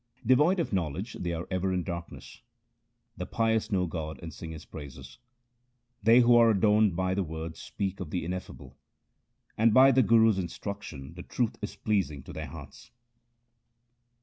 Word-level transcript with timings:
Devoid 0.25 0.59
of 0.59 0.73
knowledge 0.73 1.13
they 1.19 1.31
are 1.31 1.47
ever 1.51 1.71
in 1.71 1.83
darkness; 1.83 2.41
the 3.17 3.27
pious 3.27 3.71
know 3.71 3.85
God 3.85 4.19
and 4.23 4.33
sing 4.33 4.49
His 4.49 4.65
praises. 4.65 5.19
They 6.01 6.21
who 6.21 6.35
are 6.37 6.49
adorned 6.49 6.95
by 6.95 7.13
the 7.13 7.21
Word 7.21 7.55
speak 7.55 7.99
of 7.99 8.09
the 8.09 8.25
Ineffable, 8.25 8.79
And 9.59 9.75
by 9.75 9.91
the 9.91 10.01
Guru's 10.01 10.39
instruction 10.39 11.13
the 11.13 11.21
truth 11.21 11.55
is 11.61 11.75
pleasing 11.75 12.23
to 12.23 12.33
their 12.33 12.47
hearts. 12.47 12.89